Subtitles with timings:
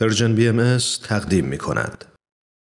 [0.00, 0.78] Persian BMS
[1.08, 2.04] تقدیم می کند.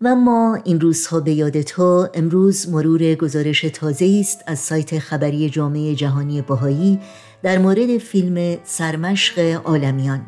[0.00, 5.50] و ما این روزها به یاد تو امروز مرور گزارش تازه است از سایت خبری
[5.50, 6.98] جامعه جهانی بهایی
[7.42, 10.20] در مورد فیلم سرمشق عالمیان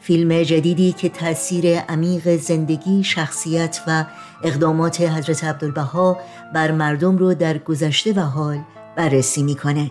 [0.00, 4.04] فیلم جدیدی که تاثیر عمیق زندگی، شخصیت و
[4.44, 6.18] اقدامات حضرت عبدالبها
[6.54, 8.58] بر مردم رو در گذشته و حال
[8.96, 9.90] بررسی می‌کنه.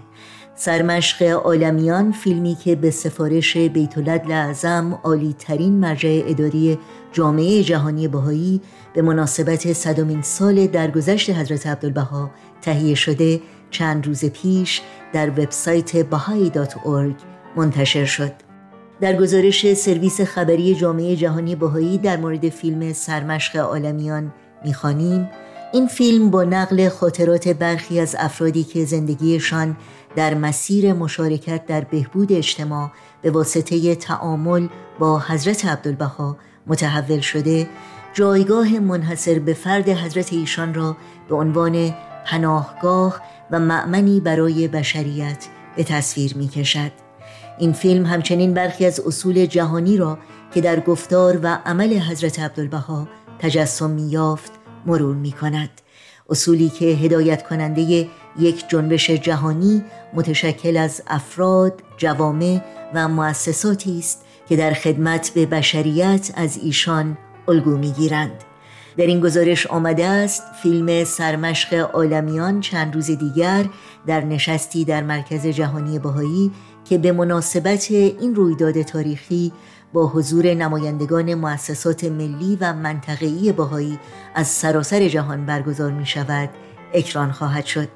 [0.60, 3.98] سرمشق عالمیان فیلمی که به سفارش بیت
[4.30, 6.78] اعظم عالی ترین مرجع اداری
[7.12, 8.62] جامعه جهانی بهایی
[8.94, 12.32] به مناسبت صدمین سال درگذشت حضرت عبدالبها
[12.62, 14.82] تهیه شده چند روز پیش
[15.14, 17.24] در وبسایت bahai.org
[17.56, 18.32] منتشر شد.
[19.02, 24.34] در گزارش سرویس خبری جامعه جهانی بهایی در مورد فیلم سرمشق عالمیان
[24.66, 25.30] می‌خوانیم
[25.74, 29.78] این فیلم با نقل خاطرات برخی از افرادی که زندگیشان
[30.18, 34.68] در مسیر مشارکت در بهبود اجتماع به واسطه تعامل
[35.00, 37.68] با حضرت عبدالبها متحول شده
[38.14, 40.98] جایگاه منحصر به فرد حضرت ایشان را
[41.30, 41.96] به عنوان
[42.26, 46.92] پناهگاه و معمنی برای بشریت به تصویر می کشد.
[47.60, 50.18] این فیلم همچنین برخی از اصول جهانی را
[50.54, 53.08] که در گفتار و عمل حضرت عبدالبها
[53.40, 54.52] تجسم می یافت
[54.86, 55.70] مرور می کند.
[56.30, 62.62] اصولی که هدایت کننده یک جنبش جهانی متشکل از افراد، جوامع
[62.94, 67.18] و مؤسساتی است که در خدمت به بشریت از ایشان
[67.48, 68.44] الگو می‌گیرند.
[68.98, 73.66] در این گزارش آمده است فیلم سرمشق عالمیان چند روز دیگر
[74.08, 76.52] در نشستی در مرکز جهانی بهایی
[76.86, 79.54] که به مناسبت این رویداد تاریخی
[79.94, 84.00] با حضور نمایندگان مؤسسات ملی و منطقه‌ای بهایی
[84.36, 86.50] از سراسر جهان برگزار می شود
[86.94, 87.88] اکران خواهد شد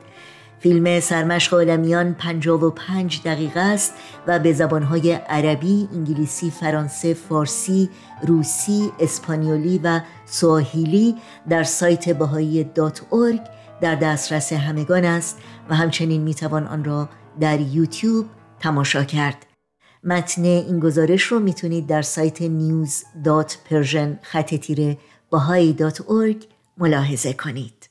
[0.62, 3.94] فیلم سرمشق عالمیان 55 دقیقه است
[4.28, 7.90] و به زبانهای عربی، انگلیسی، فرانسه، فارسی،
[8.28, 11.16] روسی، اسپانیولی و سواهیلی
[11.50, 13.02] در سایت بهایی دات
[13.82, 15.38] در دسترس همگان است
[15.70, 18.26] و همچنین می‌توان آن را در یوتیوب
[18.60, 19.46] تماشا کرد.
[20.04, 24.98] متن این گزارش رو می‌تونید در سایت news.persian خط تیره
[26.78, 27.91] ملاحظه کنید.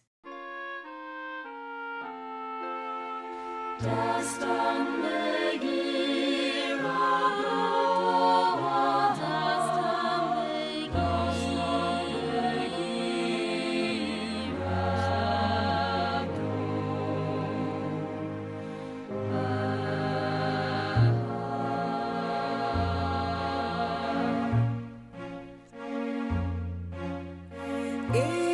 [28.12, 28.49] It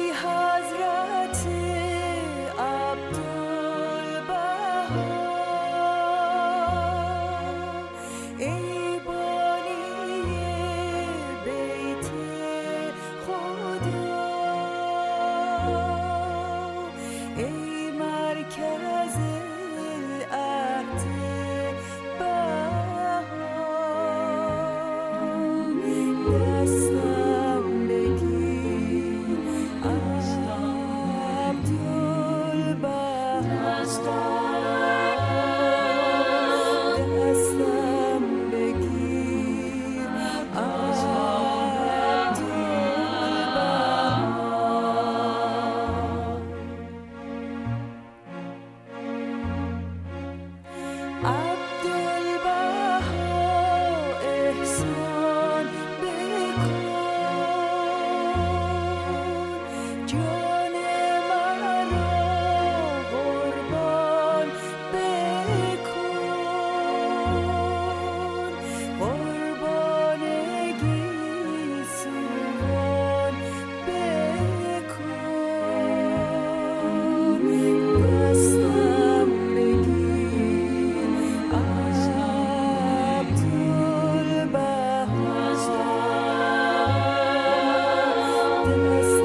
[88.67, 89.16] endless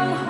[0.00, 0.29] come home.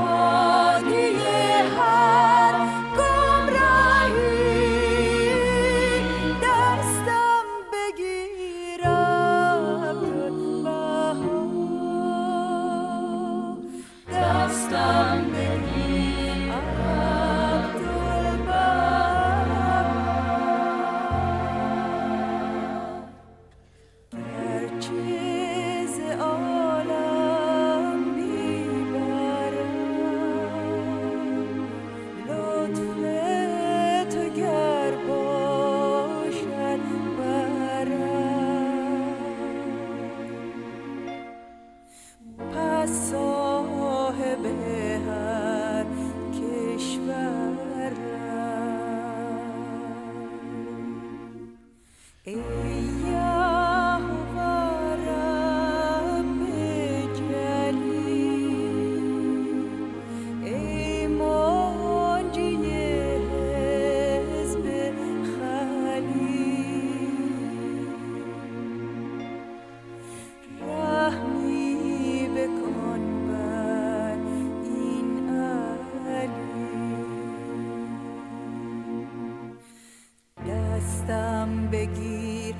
[81.73, 82.55] بگیر.